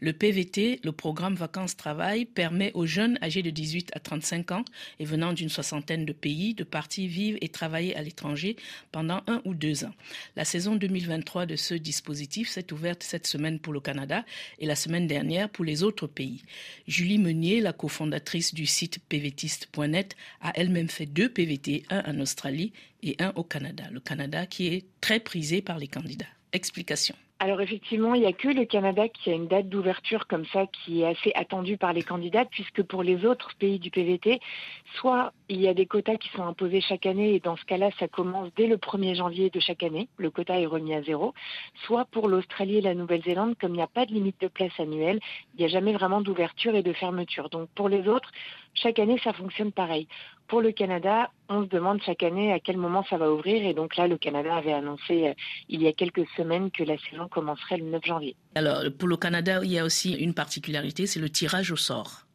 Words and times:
Le 0.00 0.12
PVT, 0.12 0.80
le 0.84 0.92
programme 0.92 1.34
Vacances-Travail, 1.34 2.26
permet 2.26 2.70
aux 2.74 2.86
jeunes 2.86 3.18
âgés 3.22 3.42
de 3.42 3.50
18 3.50 3.90
à 3.94 4.00
35 4.00 4.52
ans 4.52 4.64
et 4.98 5.04
venant 5.04 5.32
d'une 5.32 5.48
soixantaine 5.48 6.04
de 6.04 6.12
pays 6.12 6.54
de 6.54 6.64
partir 6.64 7.08
vivre 7.08 7.38
et 7.40 7.48
travailler 7.48 7.96
à 7.96 8.02
l'étranger 8.02 8.56
pendant 8.92 9.22
un 9.26 9.40
ou 9.44 9.54
deux 9.54 9.84
ans. 9.84 9.94
La 10.36 10.44
saison 10.44 10.76
2023 10.76 11.46
de 11.46 11.56
ce 11.56 11.74
dispositif 11.74 12.48
s'est 12.48 12.72
ouverte 12.72 13.02
cette 13.02 13.26
semaine 13.26 13.58
pour 13.58 13.72
le 13.72 13.80
Canada 13.80 14.24
et 14.58 14.66
la 14.66 14.76
semaine 14.76 15.06
dernière 15.06 15.48
pour 15.48 15.64
les 15.64 15.82
autres 15.82 16.06
pays. 16.06 16.42
Julie 16.86 17.18
Meunier, 17.18 17.60
la 17.60 17.72
cofondatrice 17.72 18.54
du 18.54 18.66
site 18.66 18.98
pvtiste.net, 19.08 20.16
a 20.40 20.52
elle-même 20.54 20.88
fait 20.88 21.06
deux 21.06 21.28
PVT, 21.28 21.84
un 21.90 22.02
en 22.06 22.20
Australie 22.20 22.72
et 23.02 23.16
un 23.18 23.32
au 23.36 23.44
Canada. 23.44 23.84
Le 23.90 24.00
Canada 24.00 24.46
qui 24.46 24.68
est 24.68 24.84
très 25.00 25.20
prisé 25.20 25.62
par 25.62 25.78
les 25.78 25.88
candidats. 25.88 26.26
Explication. 26.52 27.16
Alors 27.38 27.60
effectivement, 27.60 28.14
il 28.14 28.22
n'y 28.22 28.26
a 28.26 28.32
que 28.32 28.48
le 28.48 28.64
Canada 28.64 29.08
qui 29.08 29.30
a 29.30 29.34
une 29.34 29.46
date 29.46 29.68
d'ouverture 29.68 30.26
comme 30.26 30.46
ça 30.46 30.66
qui 30.66 31.02
est 31.02 31.06
assez 31.06 31.32
attendue 31.34 31.76
par 31.76 31.92
les 31.92 32.02
candidats, 32.02 32.46
puisque 32.46 32.82
pour 32.82 33.02
les 33.02 33.26
autres 33.26 33.50
pays 33.58 33.78
du 33.78 33.90
PVT, 33.90 34.40
soit 34.98 35.34
il 35.50 35.60
y 35.60 35.68
a 35.68 35.74
des 35.74 35.84
quotas 35.84 36.16
qui 36.16 36.30
sont 36.30 36.44
imposés 36.44 36.80
chaque 36.80 37.04
année, 37.04 37.34
et 37.34 37.40
dans 37.40 37.56
ce 37.56 37.64
cas-là, 37.66 37.90
ça 37.98 38.08
commence 38.08 38.48
dès 38.56 38.66
le 38.66 38.78
1er 38.78 39.14
janvier 39.16 39.50
de 39.50 39.60
chaque 39.60 39.82
année, 39.82 40.08
le 40.16 40.30
quota 40.30 40.58
est 40.58 40.64
remis 40.64 40.94
à 40.94 41.02
zéro, 41.02 41.34
soit 41.84 42.06
pour 42.06 42.28
l'Australie 42.28 42.78
et 42.78 42.80
la 42.80 42.94
Nouvelle-Zélande, 42.94 43.54
comme 43.60 43.72
il 43.72 43.76
n'y 43.76 43.82
a 43.82 43.86
pas 43.86 44.06
de 44.06 44.14
limite 44.14 44.40
de 44.40 44.48
place 44.48 44.72
annuelle, 44.80 45.20
il 45.54 45.58
n'y 45.58 45.66
a 45.66 45.68
jamais 45.68 45.92
vraiment 45.92 46.22
d'ouverture 46.22 46.74
et 46.74 46.82
de 46.82 46.94
fermeture. 46.94 47.50
Donc 47.50 47.68
pour 47.74 47.90
les 47.90 48.08
autres, 48.08 48.30
chaque 48.72 48.98
année, 48.98 49.18
ça 49.22 49.34
fonctionne 49.34 49.72
pareil. 49.72 50.08
Pour 50.48 50.60
le 50.60 50.70
Canada, 50.72 51.30
on 51.48 51.64
se 51.64 51.68
demande 51.68 52.00
chaque 52.02 52.22
année 52.22 52.52
à 52.52 52.60
quel 52.60 52.76
moment 52.76 53.04
ça 53.10 53.18
va 53.18 53.30
ouvrir. 53.30 53.66
Et 53.66 53.74
donc 53.74 53.96
là, 53.96 54.06
le 54.06 54.16
Canada 54.16 54.54
avait 54.54 54.72
annoncé 54.72 55.28
euh, 55.28 55.34
il 55.68 55.82
y 55.82 55.88
a 55.88 55.92
quelques 55.92 56.26
semaines 56.36 56.70
que 56.70 56.84
la 56.84 56.96
saison 56.98 57.26
commencerait 57.28 57.78
le 57.78 57.86
9 57.86 58.04
janvier. 58.04 58.36
Alors, 58.54 58.82
pour 58.96 59.08
le 59.08 59.16
Canada, 59.16 59.60
il 59.62 59.72
y 59.72 59.78
a 59.78 59.84
aussi 59.84 60.12
une 60.12 60.34
particularité, 60.34 61.06
c'est 61.06 61.20
le 61.20 61.30
tirage 61.30 61.72
au 61.72 61.76
sort. 61.76 62.26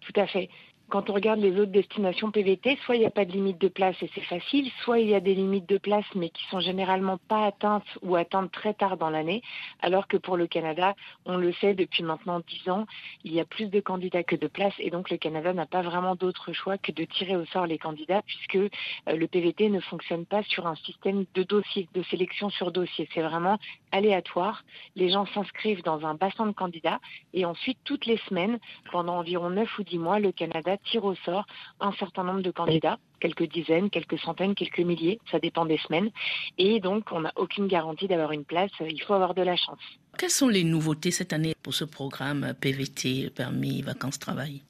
Tout 0.00 0.20
à 0.20 0.26
fait 0.26 0.50
quand 0.88 1.10
on 1.10 1.14
regarde 1.14 1.40
les 1.40 1.58
autres 1.58 1.72
destinations 1.72 2.30
PVT, 2.30 2.78
soit 2.84 2.96
il 2.96 3.00
n'y 3.00 3.06
a 3.06 3.10
pas 3.10 3.24
de 3.24 3.32
limite 3.32 3.60
de 3.60 3.68
place 3.68 3.96
et 4.02 4.10
c'est 4.14 4.22
facile, 4.22 4.70
soit 4.82 5.00
il 5.00 5.08
y 5.08 5.14
a 5.14 5.20
des 5.20 5.34
limites 5.34 5.68
de 5.68 5.78
place 5.78 6.04
mais 6.14 6.30
qui 6.30 6.44
sont 6.50 6.60
généralement 6.60 7.18
pas 7.28 7.46
atteintes 7.46 7.98
ou 8.02 8.16
atteintes 8.16 8.52
très 8.52 8.74
tard 8.74 8.96
dans 8.96 9.10
l'année, 9.10 9.42
alors 9.80 10.06
que 10.06 10.16
pour 10.16 10.36
le 10.36 10.46
Canada, 10.46 10.94
on 11.24 11.36
le 11.36 11.52
sait 11.54 11.74
depuis 11.74 12.02
maintenant 12.02 12.40
10 12.40 12.70
ans, 12.70 12.86
il 13.24 13.32
y 13.32 13.40
a 13.40 13.44
plus 13.44 13.66
de 13.66 13.80
candidats 13.80 14.22
que 14.22 14.36
de 14.36 14.46
places 14.46 14.74
et 14.78 14.90
donc 14.90 15.10
le 15.10 15.16
Canada 15.16 15.52
n'a 15.52 15.66
pas 15.66 15.82
vraiment 15.82 16.14
d'autre 16.14 16.52
choix 16.52 16.78
que 16.78 16.92
de 16.92 17.04
tirer 17.04 17.36
au 17.36 17.44
sort 17.46 17.66
les 17.66 17.78
candidats 17.78 18.22
puisque 18.22 18.56
euh, 18.56 18.68
le 19.08 19.26
PVT 19.26 19.70
ne 19.70 19.80
fonctionne 19.80 20.26
pas 20.26 20.42
sur 20.42 20.66
un 20.66 20.76
système 20.76 21.24
de 21.34 21.42
dossier, 21.42 21.88
de 21.94 22.02
sélection 22.04 22.50
sur 22.50 22.72
dossier. 22.72 23.08
C'est 23.14 23.22
vraiment 23.22 23.58
aléatoire. 23.94 24.64
Les 24.96 25.10
gens 25.10 25.26
s'inscrivent 25.26 25.82
dans 25.82 26.04
un 26.04 26.14
bassin 26.14 26.46
de 26.46 26.52
candidats 26.52 27.00
et 27.32 27.44
ensuite 27.44 27.78
toutes 27.84 28.06
les 28.06 28.18
semaines, 28.28 28.58
pendant 28.90 29.18
environ 29.18 29.50
9 29.50 29.78
ou 29.78 29.84
10 29.84 29.98
mois, 29.98 30.18
le 30.18 30.32
Canada 30.32 30.76
tire 30.90 31.04
au 31.04 31.14
sort 31.14 31.46
un 31.80 31.92
certain 31.92 32.24
nombre 32.24 32.42
de 32.42 32.50
candidats, 32.50 32.98
quelques 33.20 33.48
dizaines, 33.50 33.90
quelques 33.90 34.18
centaines, 34.18 34.54
quelques 34.54 34.80
milliers, 34.80 35.20
ça 35.30 35.38
dépend 35.38 35.64
des 35.64 35.78
semaines. 35.78 36.10
Et 36.58 36.80
donc, 36.80 37.12
on 37.12 37.20
n'a 37.20 37.32
aucune 37.36 37.68
garantie 37.68 38.08
d'avoir 38.08 38.32
une 38.32 38.44
place, 38.44 38.72
il 38.80 39.00
faut 39.02 39.14
avoir 39.14 39.34
de 39.34 39.42
la 39.42 39.56
chance. 39.56 39.78
Quelles 40.18 40.30
sont 40.30 40.48
les 40.48 40.64
nouveautés 40.64 41.10
cette 41.10 41.32
année 41.32 41.54
pour 41.62 41.74
ce 41.74 41.84
programme 41.84 42.54
PVT, 42.60 43.30
permis 43.30 43.82
vacances-travail? 43.82 44.62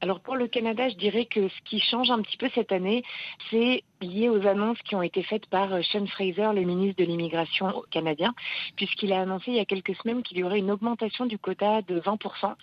Alors 0.00 0.20
pour 0.20 0.36
le 0.36 0.46
Canada, 0.46 0.88
je 0.88 0.96
dirais 0.96 1.24
que 1.24 1.48
ce 1.48 1.62
qui 1.64 1.80
change 1.80 2.10
un 2.10 2.20
petit 2.22 2.36
peu 2.36 2.48
cette 2.54 2.72
année, 2.72 3.02
c'est 3.50 3.82
lié 4.00 4.28
aux 4.28 4.46
annonces 4.46 4.80
qui 4.82 4.94
ont 4.94 5.02
été 5.02 5.22
faites 5.22 5.46
par 5.46 5.68
Sean 5.84 6.06
Fraser, 6.06 6.52
le 6.54 6.62
ministre 6.62 7.02
de 7.02 7.08
l'immigration 7.08 7.82
canadien, 7.90 8.34
puisqu'il 8.76 9.12
a 9.12 9.22
annoncé 9.22 9.44
il 9.48 9.56
y 9.56 9.60
a 9.60 9.64
quelques 9.64 9.96
semaines 9.96 10.22
qu'il 10.22 10.38
y 10.38 10.44
aurait 10.44 10.58
une 10.58 10.70
augmentation 10.70 11.26
du 11.26 11.38
quota 11.38 11.82
de 11.82 12.00
20%. 12.00 12.54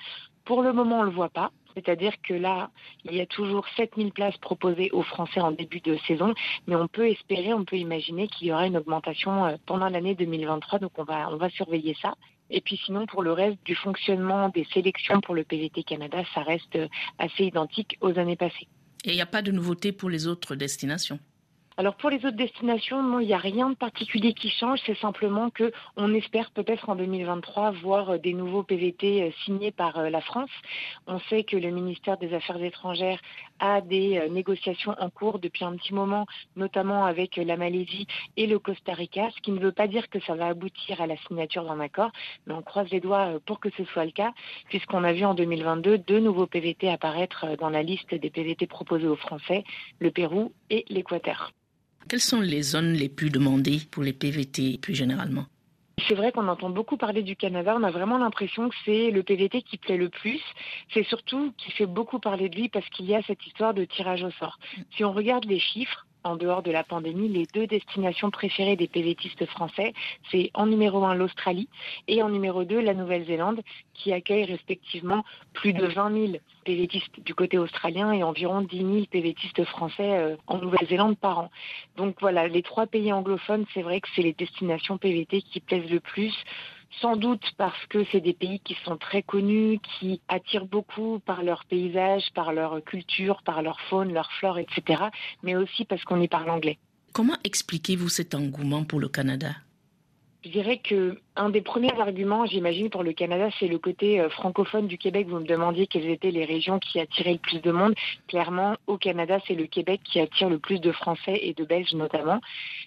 Pour 0.45 0.61
le 0.61 0.73
moment, 0.73 0.99
on 0.99 1.03
ne 1.03 1.09
le 1.09 1.15
voit 1.15 1.29
pas. 1.29 1.51
C'est-à-dire 1.73 2.13
que 2.21 2.35
là, 2.35 2.69
il 3.03 3.15
y 3.15 3.21
a 3.21 3.25
toujours 3.25 3.65
7000 3.77 4.11
places 4.11 4.37
proposées 4.37 4.91
aux 4.91 5.01
Français 5.01 5.41
en 5.41 5.51
début 5.51 5.79
de 5.79 5.97
saison, 6.07 6.35
mais 6.67 6.75
on 6.75 6.88
peut 6.88 7.09
espérer, 7.09 7.53
on 7.53 7.66
peut 7.66 7.77
imaginer 7.77 8.27
qu'il 8.27 8.47
y 8.47 8.51
aura 8.51 8.67
une 8.67 8.77
augmentation 8.77 9.45
euh, 9.45 9.55
pendant 9.66 9.89
l'année 9.89 10.13
2023, 10.13 10.77
donc 10.79 10.91
on 10.97 11.03
va, 11.03 11.29
on 11.31 11.38
va 11.38 11.49
surveiller 11.49 11.95
ça. 11.99 12.13
Et 12.53 12.62
puis 12.62 12.80
sinon, 12.86 13.08
pour 13.08 13.24
le 13.24 13.31
reste 13.31 13.58
du 13.66 13.75
fonctionnement 13.75 14.47
des 14.50 14.66
sélections 14.74 15.19
pour 15.22 15.34
le 15.34 15.44
PVT 15.44 15.84
Canada, 15.84 16.24
ça 16.36 16.44
reste 16.44 16.75
euh, 16.75 16.88
assez 17.18 17.46
identique 17.46 17.97
aux 18.00 18.18
années 18.19 18.36
passées. 18.36 18.68
Et 19.03 19.09
il 19.09 19.16
n'y 19.16 19.22
a 19.22 19.25
pas 19.25 19.41
de 19.41 19.52
nouveauté 19.52 19.91
pour 19.91 20.09
les 20.09 20.28
autres 20.28 20.56
destinations? 20.56 21.19
Alors 21.75 21.95
pour 21.95 22.11
les 22.11 22.17
autres 22.17 22.38
destinations, 22.38 23.19
il 23.19 23.25
n'y 23.25 23.34
a 23.34 23.38
rien 23.38 23.69
de 23.72 23.75
particulier 23.75 24.34
qui 24.34 24.51
change. 24.51 24.79
C'est 24.85 24.97
simplement 25.00 25.50
que 25.50 25.72
on 25.97 26.13
espère 26.13 26.51
peut-être 26.51 26.89
en 26.89 26.95
2023 26.95 27.72
voir 27.72 28.11
euh, 28.11 28.17
des 28.19 28.34
nouveaux 28.34 28.61
PVT 28.61 29.23
euh, 29.23 29.31
signés 29.44 29.72
par 29.72 29.97
euh, 29.97 30.09
la 30.11 30.22
France. 30.22 30.51
On 31.07 31.19
sait 31.22 31.44
que 31.44 31.57
le 31.57 31.72
ministère 31.72 32.17
des 32.17 32.31
Affaires 32.35 32.61
étrangères 32.63 33.19
a 33.59 33.81
des 33.81 34.29
négociations 34.29 34.94
en 35.00 35.09
cours 35.09 35.39
depuis 35.39 35.66
un 35.66 35.75
petit 35.75 35.94
moment, 35.94 36.28
notamment 36.56 37.06
avec 37.06 37.38
la 37.38 37.57
Malaisie 37.57 38.07
et 38.38 38.45
le 38.45 38.59
Costa 38.59 38.94
Rica, 38.94 39.29
ce 39.35 39.41
qui 39.41 39.51
ne 39.51 39.59
veut 39.59 39.72
pas 39.72 39.88
dire 39.88 40.09
que 40.09 40.19
ça 40.22 40.35
va 40.35 40.47
aboutir 40.47 41.01
à 41.01 41.07
la 41.07 41.17
signature 41.28 41.63
d'un 41.63 41.79
accord, 41.79 42.11
mais 42.45 42.53
on 42.53 42.61
croise 42.61 42.90
les 42.90 43.00
doigts 43.00 43.40
pour 43.45 43.59
que 43.59 43.69
ce 43.72 43.85
soit 43.85 44.05
le 44.05 44.11
cas, 44.11 44.34
puisqu'on 44.69 45.03
a 45.03 45.13
vu 45.13 45.23
en 45.23 45.34
2022 45.34 45.97
deux 46.00 46.19
nouveaux 46.19 46.47
PVT 46.47 46.90
apparaître 46.90 47.55
dans 47.57 47.69
la 47.69 47.84
liste 47.84 48.13
des 48.13 48.29
PVT 48.29 48.67
proposés 48.67 49.07
aux 49.07 49.16
Français, 49.16 49.63
le 50.00 50.11
Pérou 50.11 50.51
et 50.69 50.85
l'Équateur. 50.90 51.53
Quelles 52.09 52.19
sont 52.19 52.41
les 52.41 52.62
zones 52.62 52.94
les 52.94 53.09
plus 53.09 53.30
demandées 53.30 53.81
pour 53.91 54.03
les 54.03 54.14
PVT 54.14 54.78
plus 54.81 54.96
généralement 54.96 55.46
c'est 56.08 56.16
vrai 56.16 56.31
qu'on 56.31 56.47
entend 56.47 56.69
beaucoup 56.69 56.97
parler 56.97 57.22
du 57.22 57.36
Canada. 57.36 57.75
On 57.80 57.84
a 57.84 57.91
vraiment 57.91 58.18
l'impression 58.18 58.68
que 58.68 58.75
c'est 58.84 59.12
le 59.12 59.24
PVT 59.24 59.62
qui 59.62 59.78
plaît 59.78 59.96
le 59.96 60.09
plus. 60.09 60.41
C'est 60.94 61.03
surtout 61.03 61.53
qui 61.58 61.72
fait 61.72 61.86
beaucoup 61.86 62.19
parler 62.19 62.50
de 62.50 62.56
lui 62.56 62.68
parce 62.68 62.88
qu'il 62.90 63.06
y 63.06 63.16
a 63.16 63.22
cette 63.22 63.46
histoire 63.46 63.74
de 63.74 63.86
tirage 63.86 64.24
au 64.24 64.31
sort. 64.31 64.59
Si 64.97 65.06
on 65.06 65.14
regarde 65.14 65.46
les 65.46 65.59
chiffres, 65.59 66.06
en 66.23 66.35
dehors 66.35 66.63
de 66.63 66.72
la 66.72 66.84
pandémie, 66.84 67.28
les 67.28 67.45
deux 67.53 67.67
destinations 67.67 68.31
préférées 68.31 68.75
des 68.75 68.88
PVTistes 68.88 69.45
français, 69.45 69.94
c'est 70.31 70.51
en 70.53 70.66
numéro 70.66 71.03
un 71.06 71.16
l'Australie 71.16 71.69
et 72.07 72.23
en 72.23 72.29
numéro 72.29 72.63
2 72.63 72.79
la 72.81 72.94
Nouvelle-Zélande, 72.94 73.61
qui 73.94 74.11
accueille 74.13 74.45
respectivement 74.45 75.23
plus 75.53 75.73
de 75.73 75.85
20 75.85 76.28
000 76.28 76.34
PVTistes 76.66 77.19
du 77.19 77.35
côté 77.35 77.57
australien 77.57 78.11
et 78.11 78.23
environ 78.23 78.61
10 78.61 78.78
000 78.78 79.06
PVTistes 79.11 79.66
français 79.66 80.17
euh, 80.17 80.35
en 80.47 80.57
Nouvelle-Zélande 80.57 81.17
par 81.17 81.39
an. 81.39 81.51
Donc 81.97 82.16
voilà, 82.22 82.47
les 82.47 82.63
trois 82.63 82.88
pays 82.88 83.11
anglophones, 83.11 83.66
c'est 83.73 83.81
vrai 83.81 84.01
que 84.01 84.07
c'est 84.16 84.22
les 84.22 84.34
destinations 84.34 84.97
PVT 84.97 85.41
qui 85.41 85.59
plaisent 85.59 85.90
le 85.90 86.00
plus 86.00 86.34
sans 87.01 87.15
doute 87.15 87.43
parce 87.57 87.85
que 87.87 88.05
c'est 88.11 88.21
des 88.21 88.33
pays 88.33 88.59
qui 88.59 88.75
sont 88.85 88.97
très 88.97 89.23
connus, 89.23 89.79
qui 89.99 90.21
attirent 90.27 90.65
beaucoup 90.65 91.19
par 91.19 91.43
leur 91.43 91.65
paysage, 91.65 92.23
par 92.33 92.53
leur 92.53 92.83
culture, 92.83 93.41
par 93.43 93.61
leur 93.61 93.79
faune, 93.81 94.13
leur 94.13 94.31
flore, 94.33 94.57
etc. 94.57 95.03
Mais 95.43 95.55
aussi 95.55 95.85
parce 95.85 96.03
qu'on 96.03 96.21
y 96.21 96.27
parle 96.27 96.49
anglais. 96.49 96.77
Comment 97.13 97.37
expliquez-vous 97.43 98.09
cet 98.09 98.33
engouement 98.33 98.83
pour 98.83 98.99
le 98.99 99.07
Canada? 99.07 99.51
Je 100.43 100.49
dirais 100.49 100.79
que 100.79 101.19
un 101.35 101.49
des 101.49 101.61
premiers 101.61 101.99
arguments, 101.99 102.45
j'imagine, 102.45 102.89
pour 102.89 103.03
le 103.03 103.13
Canada, 103.13 103.49
c'est 103.59 103.67
le 103.67 103.79
côté 103.79 104.19
euh, 104.19 104.29
francophone 104.29 104.88
du 104.88 104.97
Québec. 104.97 105.27
Vous 105.27 105.39
me 105.39 105.45
demandiez 105.45 105.88
quelles 105.88 106.09
étaient 106.09 106.31
les 106.31 106.45
régions 106.45 106.79
qui 106.79 106.99
attiraient 106.99 107.33
le 107.33 107.39
plus 107.39 107.59
de 107.59 107.71
monde. 107.71 107.95
Clairement, 108.27 108.75
au 108.85 108.97
Canada, 108.97 109.39
c'est 109.47 109.55
le 109.55 109.66
Québec 109.66 110.01
qui 110.03 110.19
attire 110.19 110.49
le 110.49 110.59
plus 110.59 110.79
de 110.79 110.91
Français 110.91 111.39
et 111.41 111.53
de 111.53 111.66
Belges 111.66 111.93
notamment. 111.93 112.39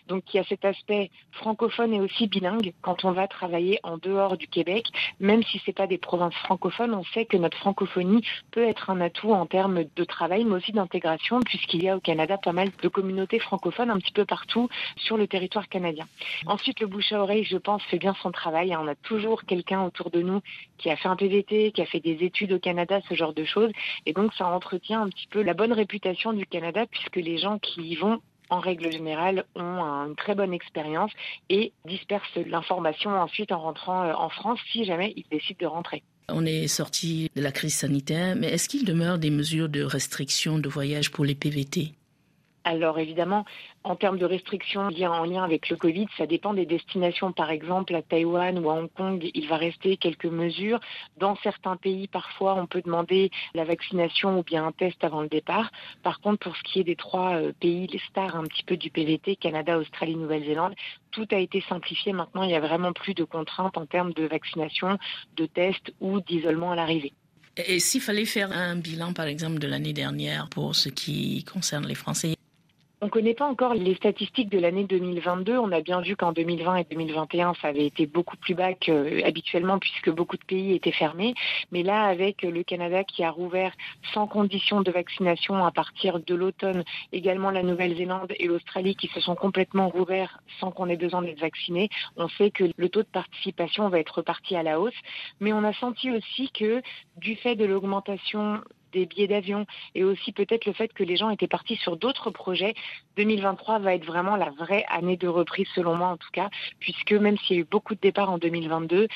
Donc 0.08 0.22
il 0.32 0.36
y 0.36 0.40
a 0.40 0.44
cet 0.44 0.64
aspect 0.64 1.10
francophone 1.32 1.92
et 1.92 2.00
aussi 2.00 2.28
bilingue 2.28 2.72
quand 2.82 3.04
on 3.04 3.12
va 3.12 3.26
travailler 3.26 3.80
en 3.82 3.98
dehors 3.98 4.36
du 4.36 4.46
Québec. 4.46 4.86
Même 5.18 5.42
si 5.42 5.60
c'est 5.64 5.72
pas 5.72 5.86
des 5.86 5.98
provinces 5.98 6.34
francophones, 6.34 6.94
on 6.94 7.04
sait 7.04 7.24
que 7.24 7.36
notre 7.36 7.56
francophonie 7.58 8.22
peut 8.52 8.62
être 8.62 8.90
un 8.90 9.00
atout 9.00 9.32
en 9.32 9.46
termes 9.46 9.84
de 9.96 10.04
travail, 10.04 10.44
mais 10.44 10.56
aussi 10.56 10.72
d'intégration, 10.72 11.40
puisqu'il 11.40 11.82
y 11.82 11.88
a 11.88 11.96
au 11.96 12.00
Canada 12.00 12.38
pas 12.38 12.52
mal 12.52 12.70
de 12.82 12.88
communautés 12.88 13.40
francophones 13.40 13.90
un 13.90 13.98
petit 13.98 14.12
peu 14.12 14.24
partout 14.24 14.68
sur 14.96 15.16
le 15.16 15.26
territoire 15.26 15.68
canadien. 15.68 16.06
Ensuite, 16.46 16.80
le 16.80 16.86
bouche 16.86 17.12
à 17.12 17.20
oreille 17.20 17.44
je 17.44 17.56
pense, 17.56 17.82
fait 17.84 17.98
bien 17.98 18.14
son 18.22 18.30
travail. 18.36 18.76
On 18.76 18.86
a 18.86 18.94
toujours 18.94 19.44
quelqu'un 19.44 19.82
autour 19.82 20.10
de 20.10 20.22
nous 20.22 20.40
qui 20.78 20.90
a 20.90 20.96
fait 20.96 21.08
un 21.08 21.16
PVT, 21.16 21.72
qui 21.72 21.82
a 21.82 21.86
fait 21.86 22.00
des 22.00 22.18
études 22.24 22.52
au 22.52 22.58
Canada, 22.58 23.00
ce 23.08 23.14
genre 23.14 23.34
de 23.34 23.44
choses. 23.44 23.70
Et 24.06 24.12
donc, 24.12 24.32
ça 24.34 24.46
entretient 24.46 25.02
un 25.02 25.08
petit 25.08 25.26
peu 25.28 25.42
la 25.42 25.54
bonne 25.54 25.72
réputation 25.72 26.32
du 26.32 26.46
Canada, 26.46 26.84
puisque 26.90 27.16
les 27.16 27.38
gens 27.38 27.58
qui 27.58 27.80
y 27.82 27.96
vont 27.96 28.20
en 28.48 28.60
règle 28.60 28.92
générale, 28.92 29.44
ont 29.54 29.80
une 30.06 30.14
très 30.16 30.34
bonne 30.34 30.52
expérience 30.52 31.10
et 31.48 31.72
dispersent 31.84 32.36
l'information 32.46 33.10
ensuite 33.10 33.52
en 33.52 33.60
rentrant 33.60 34.04
euh, 34.04 34.12
en 34.12 34.28
France 34.28 34.60
si 34.70 34.84
jamais 34.84 35.12
ils 35.16 35.26
décident 35.30 35.58
de 35.60 35.66
rentrer. 35.66 36.02
On 36.28 36.44
est 36.44 36.66
sorti 36.66 37.30
de 37.36 37.42
la 37.42 37.52
crise 37.52 37.74
sanitaire, 37.74 38.34
mais 38.36 38.48
est-ce 38.48 38.68
qu'il 38.68 38.84
demeure 38.84 39.18
des 39.18 39.30
mesures 39.30 39.68
de 39.68 39.82
restriction 39.82 40.58
de 40.58 40.68
voyage 40.68 41.10
pour 41.10 41.24
les 41.24 41.34
PVT 41.34 41.92
alors 42.66 42.98
évidemment, 42.98 43.44
en 43.84 43.94
termes 43.94 44.18
de 44.18 44.24
restrictions 44.24 44.82
en 44.82 45.24
lien 45.24 45.44
avec 45.44 45.68
le 45.68 45.76
Covid, 45.76 46.08
ça 46.18 46.26
dépend 46.26 46.52
des 46.52 46.66
destinations. 46.66 47.30
Par 47.30 47.50
exemple, 47.50 47.94
à 47.94 48.02
Taïwan 48.02 48.58
ou 48.58 48.68
à 48.68 48.74
Hong 48.74 48.90
Kong, 48.92 49.30
il 49.32 49.46
va 49.46 49.56
rester 49.56 49.96
quelques 49.96 50.26
mesures. 50.26 50.80
Dans 51.16 51.36
certains 51.44 51.76
pays, 51.76 52.08
parfois, 52.08 52.56
on 52.56 52.66
peut 52.66 52.82
demander 52.82 53.30
la 53.54 53.64
vaccination 53.64 54.40
ou 54.40 54.42
bien 54.42 54.66
un 54.66 54.72
test 54.72 55.04
avant 55.04 55.22
le 55.22 55.28
départ. 55.28 55.70
Par 56.02 56.20
contre, 56.20 56.40
pour 56.40 56.56
ce 56.56 56.62
qui 56.64 56.80
est 56.80 56.84
des 56.84 56.96
trois 56.96 57.36
euh, 57.36 57.52
pays, 57.60 57.86
les 57.86 58.00
stars 58.10 58.34
un 58.34 58.42
petit 58.42 58.64
peu 58.64 58.76
du 58.76 58.90
PVT, 58.90 59.36
Canada, 59.36 59.78
Australie, 59.78 60.16
Nouvelle-Zélande, 60.16 60.74
tout 61.12 61.28
a 61.30 61.38
été 61.38 61.62
simplifié. 61.68 62.12
Maintenant, 62.12 62.42
il 62.42 62.48
n'y 62.48 62.56
a 62.56 62.60
vraiment 62.60 62.92
plus 62.92 63.14
de 63.14 63.22
contraintes 63.22 63.78
en 63.78 63.86
termes 63.86 64.12
de 64.12 64.26
vaccination, 64.26 64.98
de 65.36 65.46
tests 65.46 65.94
ou 66.00 66.20
d'isolement 66.20 66.72
à 66.72 66.74
l'arrivée. 66.74 67.12
Et 67.56 67.80
s'il 67.80 68.02
fallait 68.02 68.26
faire 68.26 68.52
un 68.52 68.76
bilan, 68.76 69.14
par 69.14 69.26
exemple, 69.26 69.58
de 69.58 69.66
l'année 69.66 69.94
dernière 69.94 70.48
pour 70.50 70.74
ce 70.74 70.90
qui 70.90 71.42
concerne 71.44 71.86
les 71.86 71.94
Français, 71.94 72.35
on 73.02 73.06
ne 73.06 73.10
connaît 73.10 73.34
pas 73.34 73.46
encore 73.46 73.74
les 73.74 73.94
statistiques 73.94 74.48
de 74.48 74.58
l'année 74.58 74.84
2022. 74.84 75.58
On 75.58 75.70
a 75.70 75.82
bien 75.82 76.00
vu 76.00 76.16
qu'en 76.16 76.32
2020 76.32 76.76
et 76.76 76.84
2021, 76.84 77.52
ça 77.60 77.68
avait 77.68 77.84
été 77.84 78.06
beaucoup 78.06 78.38
plus 78.38 78.54
bas 78.54 78.72
qu'habituellement 78.72 79.78
puisque 79.78 80.10
beaucoup 80.10 80.38
de 80.38 80.44
pays 80.44 80.72
étaient 80.72 80.92
fermés. 80.92 81.34
Mais 81.72 81.82
là, 81.82 82.04
avec 82.04 82.40
le 82.40 82.62
Canada 82.62 83.04
qui 83.04 83.22
a 83.22 83.30
rouvert 83.30 83.74
sans 84.14 84.26
condition 84.26 84.80
de 84.80 84.90
vaccination 84.90 85.62
à 85.66 85.72
partir 85.72 86.20
de 86.20 86.34
l'automne, 86.34 86.84
également 87.12 87.50
la 87.50 87.62
Nouvelle-Zélande 87.62 88.32
et 88.38 88.46
l'Australie 88.46 88.96
qui 88.96 89.08
se 89.08 89.20
sont 89.20 89.34
complètement 89.34 89.90
rouverts 89.90 90.40
sans 90.58 90.70
qu'on 90.70 90.88
ait 90.88 90.96
besoin 90.96 91.20
d'être 91.20 91.40
vaccinés, 91.40 91.90
on 92.16 92.28
sait 92.28 92.50
que 92.50 92.64
le 92.74 92.88
taux 92.88 93.02
de 93.02 93.08
participation 93.08 93.90
va 93.90 94.00
être 94.00 94.16
reparti 94.16 94.56
à 94.56 94.62
la 94.62 94.80
hausse. 94.80 94.94
Mais 95.40 95.52
on 95.52 95.64
a 95.64 95.74
senti 95.74 96.10
aussi 96.10 96.50
que 96.50 96.80
du 97.18 97.36
fait 97.36 97.56
de 97.56 97.66
l'augmentation 97.66 98.62
des 98.96 99.06
billets 99.06 99.26
d'avion 99.26 99.66
et 99.94 100.04
aussi 100.04 100.32
peut-être 100.32 100.64
le 100.64 100.72
fait 100.72 100.92
que 100.92 101.04
les 101.04 101.16
gens 101.16 101.28
étaient 101.30 101.46
partis 101.46 101.76
sur 101.76 101.96
d'autres 101.96 102.30
projets, 102.30 102.74
2023 103.16 103.78
va 103.78 103.94
être 103.94 104.06
vraiment 104.06 104.36
la 104.36 104.50
vraie 104.50 104.84
année 104.88 105.18
de 105.18 105.28
reprise 105.28 105.68
selon 105.74 105.94
moi 105.94 106.08
en 106.08 106.16
tout 106.16 106.30
cas, 106.32 106.48
puisque 106.80 107.12
même 107.12 107.36
s'il 107.38 107.56
y 107.56 107.58
a 107.58 107.62
eu 107.62 107.66
beaucoup 107.70 107.94
de 107.94 108.00
départs 108.00 108.30
en 108.30 108.38
2022, 108.38 109.06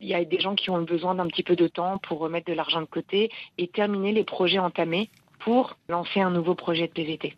il 0.00 0.08
y 0.08 0.14
a 0.14 0.24
des 0.24 0.40
gens 0.40 0.54
qui 0.54 0.70
ont 0.70 0.82
besoin 0.82 1.14
d'un 1.14 1.26
petit 1.26 1.42
peu 1.42 1.56
de 1.56 1.68
temps 1.68 1.98
pour 1.98 2.18
remettre 2.18 2.50
de 2.50 2.54
l'argent 2.54 2.80
de 2.80 2.86
côté 2.86 3.30
et 3.58 3.68
terminer 3.68 4.12
les 4.12 4.24
projets 4.24 4.58
entamés 4.58 5.10
pour 5.38 5.76
lancer 5.88 6.20
un 6.20 6.30
nouveau 6.30 6.54
projet 6.54 6.86
de 6.86 6.92
PVT. 6.92 7.34